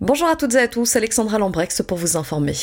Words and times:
Bonjour 0.00 0.28
à 0.28 0.36
toutes 0.36 0.54
et 0.54 0.58
à 0.58 0.66
tous, 0.66 0.96
Alexandra 0.96 1.38
Lambrex 1.38 1.82
pour 1.86 1.98
vous 1.98 2.16
informer. 2.16 2.54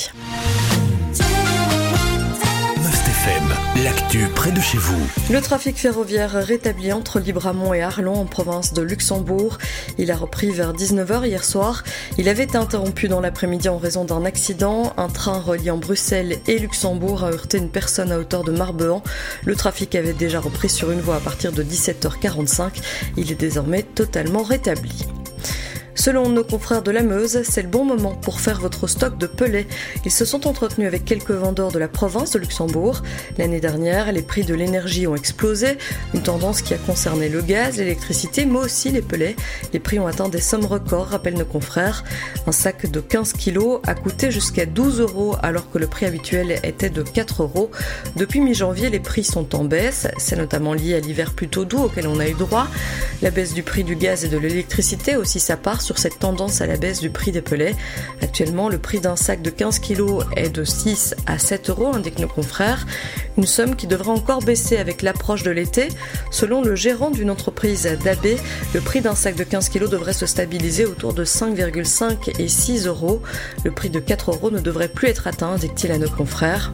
l'actu 3.83 4.25
près 4.36 4.52
de 4.52 4.60
chez 4.60 4.79
vous. 4.79 4.98
Le 5.32 5.39
trafic 5.39 5.78
ferroviaire 5.78 6.31
rétabli 6.31 6.92
entre 6.92 7.20
Libramont 7.20 7.76
et 7.76 7.81
Arlon 7.84 8.15
en 8.15 8.26
province 8.26 8.73
de 8.73 8.81
Luxembourg. 8.81 9.60
Il 10.00 10.10
a 10.10 10.15
repris 10.15 10.50
vers 10.50 10.73
19h 10.73 11.28
hier 11.28 11.44
soir. 11.44 11.84
Il 12.18 12.28
avait 12.28 12.46
été 12.46 12.58
interrompu 12.58 13.08
dans 13.08 13.20
l'après-midi 13.20 13.69
en 13.69 13.78
raison 13.78 14.04
d'un 14.04 14.26
accident. 14.26 14.94
Un 14.97 15.10
train 15.10 15.40
reliant 15.40 15.78
Bruxelles 15.78 16.38
et 16.48 16.58
Luxembourg 16.58 17.23
a 17.23 17.30
heurté 17.30 17.59
une 17.59 17.70
personne 17.70 18.12
à 18.12 18.17
hauteur 18.17 18.44
de 18.44 18.52
Marbehan. 18.52 19.04
Le 19.45 19.55
trafic 19.55 19.94
avait 19.94 20.13
déjà 20.13 20.40
repris 20.40 20.70
sur 20.70 20.91
une 20.91 21.02
voie 21.02 21.17
à 21.17 21.22
partir 21.22 21.52
de 21.52 21.62
17h45. 21.62 22.81
Il 23.16 23.31
est 23.31 23.35
désormais 23.35 23.84
totalement 23.84 24.41
rétabli. 24.41 25.05
Selon 26.08 26.30
nos 26.30 26.45
confrères 26.45 26.84
de 26.84 26.91
la 26.91 27.03
Meuse, 27.03 27.41
c'est 27.44 27.63
le 27.63 27.67
bon 27.67 27.84
moment 27.84 28.16
pour 28.16 28.40
faire 28.40 28.62
votre 28.62 28.88
stock 28.88 29.17
de 29.17 29.27
pelets. 29.27 29.68
Ils 30.05 30.12
se 30.12 30.23
sont 30.23 30.48
entretenus 30.48 30.88
avec 30.88 31.04
quelques 31.04 31.32
vendeurs 31.32 31.73
de 31.73 31.80
la 31.80 31.90
province 31.90 32.32
de 32.32 32.40
Luxembourg. 32.40 33.02
L'année 33.38 33.59
dernière, 33.59 34.09
les 34.13 34.22
prix 34.22 34.46
de 34.46 34.54
l'énergie 34.54 35.05
ont 35.05 35.18
explosé, 35.18 35.77
une 36.13 36.23
tendance 36.23 36.62
qui 36.62 36.73
a 36.73 36.77
concerné 36.77 37.27
le 37.27 37.41
gaz, 37.41 37.76
l'électricité, 37.76 38.46
mais 38.46 38.59
aussi 38.59 38.90
les 38.90 39.02
pelets. 39.02 39.35
Les 39.73 39.82
prix 39.82 39.99
ont 39.99 40.08
atteint 40.08 40.30
des 40.30 40.40
sommes 40.40 40.63
records, 40.63 41.08
rappellent 41.08 41.38
nos 41.38 41.44
confrères. 41.44 42.05
Un 42.46 42.54
sac 42.54 42.90
de 42.90 43.02
15 43.02 43.34
kg 43.34 43.82
a 43.85 43.94
coûté 43.94 44.32
jusqu'à 44.32 44.66
12 44.66 45.02
euros 45.02 45.35
alors 45.44 45.70
que 45.70 45.77
le 45.77 45.88
prix 45.88 46.05
habituel 46.05 46.58
était 46.63 46.90
de 46.90 47.04
4 47.04 47.44
euros. 47.44 47.70
Depuis 48.16 48.40
mi-janvier, 48.40 48.90
les 48.90 49.02
prix 49.02 49.26
sont 49.26 49.54
en 49.58 49.66
baisse. 49.66 50.08
C'est 50.18 50.38
notamment 50.38 50.74
lié 50.74 50.96
à 50.96 51.02
l'hiver 51.02 51.34
plutôt 51.34 51.66
doux 51.66 51.84
auquel 51.84 52.08
on 52.08 52.21
a 52.21 52.30
eu 52.30 52.34
droit. 52.34 52.70
La 53.21 53.30
baisse 53.30 53.54
du 53.54 53.63
prix 53.63 53.84
du 53.84 53.98
gaz 53.98 54.24
et 54.24 54.30
de 54.30 54.38
l'électricité 54.38 55.18
aussi 55.18 55.41
sa 55.41 55.58
part 55.58 55.82
sur 55.82 55.97
cette 55.98 56.20
tendance 56.20 56.62
à 56.62 56.68
la 56.68 56.78
baisse 56.78 57.00
du 57.00 57.10
prix 57.10 57.32
des 57.32 57.42
pelets. 57.42 57.76
Actuellement, 58.22 58.70
le 58.70 58.78
prix 58.78 59.00
d'un 59.00 59.16
sac 59.16 59.42
de 59.42 59.50
15 59.50 59.80
kg 59.80 60.26
est 60.36 60.50
de 60.50 60.64
6 60.64 61.16
à 61.26 61.40
7 61.40 61.70
euros, 61.70 61.94
indiquent 61.94 62.20
nos 62.20 62.27
confrères. 62.27 62.85
Une 63.38 63.46
somme 63.46 63.76
qui 63.76 63.88
devrait 63.88 64.11
encore 64.11 64.41
baisser 64.41 64.77
avec 64.77 65.02
l'approche 65.02 65.44
de 65.44 65.52
l'été. 65.52 65.89
Selon 66.31 66.61
le 66.61 66.75
gérant 66.75 67.11
d'une 67.11 67.30
entreprise 67.30 67.83
d'AB, 68.03 68.38
le 68.73 68.81
prix 68.81 69.02
d'un 69.02 69.16
sac 69.16 69.36
de 69.36 69.44
15 69.44 69.69
kg 69.69 69.89
devrait 69.89 70.13
se 70.13 70.25
stabiliser 70.25 70.86
autour 70.86 71.13
de 71.13 71.25
5,5 71.25 72.39
et 72.39 72.47
6 72.47 72.88
euros. 72.88 73.21
Le 73.64 73.71
prix 73.71 73.89
de 73.89 73.99
4 73.99 74.31
euros 74.31 74.52
ne 74.52 74.59
devrait 74.59 74.89
plus 74.89 75.08
être 75.08 75.27
atteint, 75.27 75.55
dit-il 75.58 75.91
à 75.91 75.97
nos 75.97 76.09
confrères. 76.09 76.73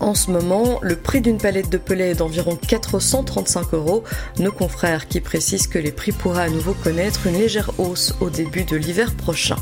En 0.00 0.14
ce 0.14 0.30
moment, 0.30 0.78
le 0.82 0.96
prix 0.96 1.20
d'une 1.20 1.38
palette 1.38 1.70
de 1.70 1.78
pellet 1.78 2.10
est 2.10 2.14
d'environ 2.14 2.56
435 2.56 3.74
euros. 3.74 4.04
Nos 4.38 4.52
confrères 4.52 5.08
qui 5.08 5.20
précisent 5.20 5.66
que 5.66 5.78
les 5.78 5.92
prix 5.92 6.12
pourraient 6.12 6.44
à 6.44 6.50
nouveau 6.50 6.74
connaître 6.74 7.26
une 7.26 7.38
légère 7.38 7.72
hausse 7.78 8.14
au 8.20 8.30
début 8.30 8.64
de 8.64 8.76
l'hiver 8.76 9.14
prochain. 9.14 9.56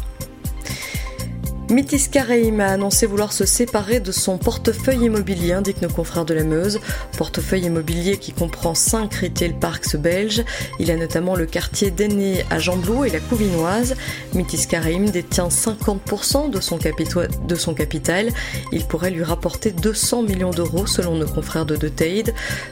Métis 1.68 2.06
Kareim 2.06 2.60
a 2.60 2.68
annoncé 2.68 3.06
vouloir 3.06 3.32
se 3.32 3.44
séparer 3.44 3.98
de 3.98 4.12
son 4.12 4.38
portefeuille 4.38 5.06
immobilier, 5.06 5.52
indique 5.52 5.82
nos 5.82 5.88
confrères 5.88 6.24
de 6.24 6.32
la 6.32 6.44
Meuse. 6.44 6.78
Portefeuille 7.18 7.64
immobilier 7.64 8.18
qui 8.18 8.32
comprend 8.32 8.76
5 8.76 9.12
retail 9.12 9.52
parks 9.52 9.96
belges. 9.96 10.44
Il 10.78 10.92
a 10.92 10.96
notamment 10.96 11.34
le 11.34 11.44
quartier 11.44 11.90
d'Aîné 11.90 12.44
à 12.50 12.60
Jamblou 12.60 13.04
et 13.04 13.10
la 13.10 13.18
Couvinoise. 13.18 13.96
Métis 14.32 14.66
Kareim 14.66 15.06
détient 15.06 15.48
50% 15.48 16.50
de 16.50 16.60
son, 16.60 17.74
capital. 17.74 18.28
Il 18.70 18.84
pourrait 18.84 19.10
lui 19.10 19.24
rapporter 19.24 19.72
200 19.72 20.22
millions 20.22 20.52
d'euros 20.52 20.86
selon 20.86 21.16
nos 21.16 21.26
confrères 21.26 21.66
de 21.66 21.74
De 21.74 21.90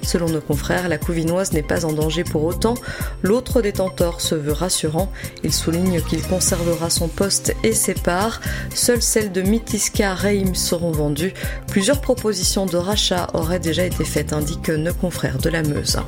Selon 0.02 0.28
nos 0.28 0.40
confrères, 0.40 0.88
la 0.88 0.98
Couvinoise 0.98 1.52
n'est 1.52 1.64
pas 1.64 1.84
en 1.84 1.92
danger 1.92 2.22
pour 2.22 2.44
autant. 2.44 2.74
L'autre 3.22 3.60
détenteur 3.60 4.20
se 4.20 4.36
veut 4.36 4.52
rassurant. 4.52 5.10
Il 5.42 5.52
souligne 5.52 6.00
qu'il 6.00 6.22
conservera 6.22 6.90
son 6.90 7.08
poste 7.08 7.56
et 7.64 7.72
ses 7.72 7.94
parts. 7.94 8.40
Seules 8.84 9.00
celles 9.00 9.32
de 9.32 9.40
Mitiska 9.40 10.12
Reim 10.12 10.52
seront 10.52 10.92
vendues. 10.92 11.32
Plusieurs 11.68 12.02
propositions 12.02 12.66
de 12.66 12.76
rachat 12.76 13.28
auraient 13.32 13.58
déjà 13.58 13.86
été 13.86 14.04
faites, 14.04 14.34
indiquent 14.34 14.68
nos 14.68 14.92
confrères 14.92 15.38
de 15.38 15.48
la 15.48 15.62
Meuse. 15.62 15.98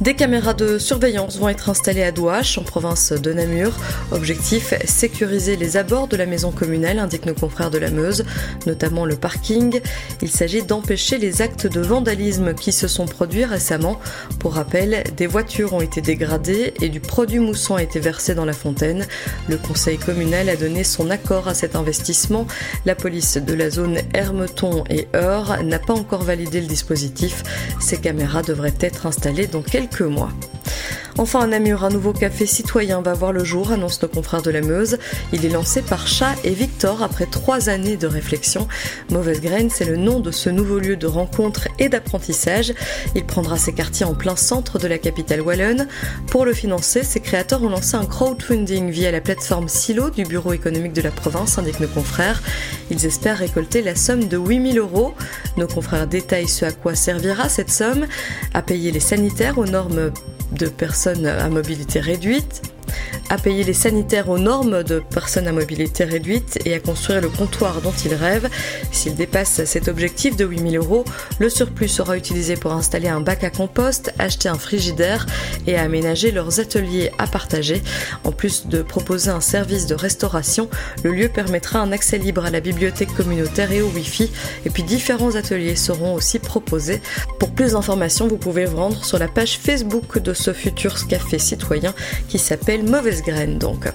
Des 0.00 0.14
caméras 0.14 0.54
de 0.54 0.78
surveillance 0.78 1.36
vont 1.36 1.50
être 1.50 1.68
installées 1.68 2.02
à 2.02 2.10
Douache, 2.10 2.56
en 2.56 2.62
province 2.62 3.12
de 3.12 3.34
Namur. 3.34 3.72
Objectif, 4.12 4.72
sécuriser 4.86 5.56
les 5.56 5.76
abords 5.76 6.08
de 6.08 6.16
la 6.16 6.24
maison 6.24 6.52
communale, 6.52 6.98
indiquent 6.98 7.26
nos 7.26 7.34
confrères 7.34 7.70
de 7.70 7.76
la 7.76 7.90
Meuse, 7.90 8.24
notamment 8.64 9.04
le 9.04 9.16
parking. 9.16 9.78
Il 10.22 10.30
s'agit 10.30 10.62
d'empêcher 10.62 11.18
les 11.18 11.42
actes 11.42 11.66
de 11.66 11.82
vandalisme 11.82 12.54
qui 12.54 12.72
se 12.72 12.88
sont 12.88 13.04
produits 13.04 13.44
récemment. 13.44 14.00
Pour 14.38 14.54
rappel, 14.54 15.04
des 15.18 15.26
voitures 15.26 15.74
ont 15.74 15.82
été 15.82 16.00
dégradées 16.00 16.72
et 16.80 16.88
du 16.88 17.00
produit 17.00 17.38
moussant 17.38 17.74
a 17.74 17.82
été 17.82 18.00
versé 18.00 18.34
dans 18.34 18.46
la 18.46 18.54
fontaine. 18.54 19.06
Le 19.50 19.58
conseil 19.58 19.98
communal 19.98 20.48
a 20.48 20.56
donné 20.56 20.82
son 20.82 21.10
accord 21.10 21.46
à 21.46 21.52
cet 21.52 21.76
investissement. 21.76 22.46
La 22.86 22.94
police 22.94 23.36
de 23.36 23.52
la 23.52 23.68
zone 23.68 23.98
Hermeton 24.14 24.82
et 24.88 25.08
Heure 25.14 25.62
n'a 25.62 25.78
pas 25.78 25.92
encore 25.92 26.22
validé 26.22 26.62
le 26.62 26.68
dispositif. 26.68 27.42
Ces 27.80 27.98
caméras 27.98 28.40
devraient 28.40 28.72
être 28.80 29.04
installées 29.04 29.46
dans 29.46 29.60
quelques 29.60 29.89
que 29.90 30.04
moi. 30.04 30.30
Enfin, 31.18 31.40
à 31.40 31.46
Namur, 31.46 31.84
un 31.84 31.90
nouveau 31.90 32.12
café 32.12 32.46
citoyen 32.46 33.02
va 33.02 33.14
voir 33.14 33.32
le 33.32 33.44
jour, 33.44 33.72
annonce 33.72 34.00
nos 34.02 34.08
confrères 34.08 34.42
de 34.42 34.50
la 34.50 34.60
Meuse. 34.60 34.98
Il 35.32 35.44
est 35.44 35.50
lancé 35.50 35.82
par 35.82 36.06
Chat 36.06 36.34
et 36.44 36.50
Victor 36.50 37.02
après 37.02 37.26
trois 37.26 37.68
années 37.68 37.96
de 37.96 38.06
réflexion. 38.06 38.68
Mauvaise 39.10 39.40
Graine, 39.40 39.70
c'est 39.70 39.84
le 39.84 39.96
nom 39.96 40.20
de 40.20 40.30
ce 40.30 40.48
nouveau 40.48 40.78
lieu 40.78 40.96
de 40.96 41.06
rencontre 41.06 41.68
et 41.78 41.88
d'apprentissage. 41.88 42.72
Il 43.14 43.24
prendra 43.24 43.58
ses 43.58 43.72
quartiers 43.72 44.06
en 44.06 44.14
plein 44.14 44.36
centre 44.36 44.78
de 44.78 44.86
la 44.86 44.98
capitale 44.98 45.40
wallonne. 45.40 45.88
Pour 46.28 46.44
le 46.44 46.52
financer, 46.52 47.02
ses 47.02 47.20
créateurs 47.20 47.62
ont 47.62 47.68
lancé 47.68 47.96
un 47.96 48.06
crowdfunding 48.06 48.90
via 48.90 49.10
la 49.10 49.20
plateforme 49.20 49.68
Silo 49.68 50.10
du 50.10 50.24
Bureau 50.24 50.52
économique 50.52 50.92
de 50.92 51.02
la 51.02 51.10
province, 51.10 51.58
indiquent 51.58 51.80
nos 51.80 51.88
confrères. 51.88 52.42
Ils 52.90 53.04
espèrent 53.04 53.38
récolter 53.38 53.82
la 53.82 53.94
somme 53.96 54.28
de 54.28 54.36
8000 54.36 54.78
euros. 54.78 55.14
Nos 55.56 55.66
confrères 55.66 56.06
détaillent 56.06 56.48
ce 56.48 56.64
à 56.64 56.72
quoi 56.72 56.94
servira 56.94 57.48
cette 57.48 57.70
somme, 57.70 58.06
à 58.54 58.62
payer 58.62 58.92
les 58.92 59.00
sanitaires 59.00 59.58
aux 59.58 59.66
normes 59.66 60.12
de 60.52 60.66
personnes 60.66 60.99
à 61.06 61.48
mobilité 61.48 62.00
réduite, 62.00 62.62
à 63.30 63.38
payer 63.38 63.62
les 63.62 63.72
sanitaires 63.72 64.28
aux 64.28 64.38
normes 64.38 64.82
de 64.82 64.98
personnes 64.98 65.46
à 65.46 65.52
mobilité 65.52 66.02
réduite 66.02 66.58
et 66.64 66.74
à 66.74 66.80
construire 66.80 67.20
le 67.20 67.28
comptoir 67.28 67.80
dont 67.80 67.92
ils 68.04 68.14
rêvent. 68.14 68.50
S'ils 68.90 69.14
dépassent 69.14 69.64
cet 69.64 69.86
objectif 69.86 70.36
de 70.36 70.44
8000 70.44 70.76
euros, 70.76 71.04
le 71.38 71.48
surplus 71.48 71.88
sera 71.88 72.16
utilisé 72.16 72.56
pour 72.56 72.72
installer 72.72 73.06
un 73.08 73.20
bac 73.20 73.44
à 73.44 73.50
compost, 73.50 74.12
acheter 74.18 74.48
un 74.48 74.58
frigidaire 74.58 75.26
et 75.68 75.76
aménager 75.76 76.32
leurs 76.32 76.58
ateliers 76.58 77.12
à 77.18 77.28
partager. 77.28 77.82
En 78.24 78.32
plus 78.32 78.66
de 78.66 78.82
proposer 78.82 79.30
un 79.30 79.40
service 79.40 79.86
de 79.86 79.94
restauration, 79.94 80.68
le 81.04 81.12
lieu 81.12 81.28
permettra 81.28 81.78
un 81.78 81.92
accès 81.92 82.18
libre 82.18 82.44
à 82.44 82.50
la 82.50 82.60
bibliothèque 82.60 83.14
communautaire 83.14 83.70
et 83.70 83.80
au 83.80 83.88
Wi-Fi. 83.90 84.28
Et 84.66 84.70
puis 84.70 84.82
différents 84.82 85.36
ateliers 85.36 85.76
seront 85.76 86.14
aussi 86.14 86.40
proposés. 86.40 87.00
Pour 87.38 87.52
plus 87.52 87.72
d'informations, 87.72 88.26
vous 88.26 88.38
pouvez 88.38 88.64
vous 88.64 88.78
rendre 88.78 89.04
sur 89.04 89.18
la 89.18 89.28
page 89.28 89.56
Facebook 89.58 90.18
de 90.18 90.34
ce 90.34 90.52
futur 90.52 91.06
café 91.06 91.38
citoyen 91.38 91.94
qui 92.28 92.40
s'appelle 92.40 92.82
Mauvaise 92.82 93.19
graines 93.20 93.58
donc. 93.58 93.86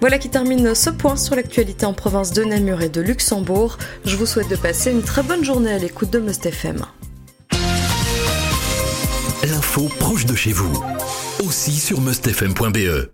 Voilà 0.00 0.18
qui 0.18 0.28
termine 0.28 0.74
ce 0.74 0.90
point 0.90 1.16
sur 1.16 1.34
l'actualité 1.36 1.86
en 1.86 1.92
province 1.92 2.32
de 2.32 2.44
Namur 2.44 2.82
et 2.82 2.88
de 2.88 3.00
Luxembourg. 3.00 3.78
Je 4.04 4.16
vous 4.16 4.26
souhaite 4.26 4.48
de 4.48 4.56
passer 4.56 4.90
une 4.90 5.02
très 5.02 5.22
bonne 5.22 5.44
journée 5.44 5.72
à 5.72 5.78
l'écoute 5.78 6.10
de 6.10 6.18
Must 6.18 6.46
FM. 6.46 6.84
L'info 9.44 9.88
proche 9.98 10.26
de 10.26 10.34
chez 10.34 10.52
vous, 10.52 10.82
aussi 11.46 11.72
sur 11.72 12.00
mustfm.be. 12.00 13.06